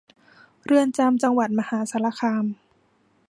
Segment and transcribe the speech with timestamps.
[0.65, 2.45] เรือนจำจังหวัดมหาสารคาม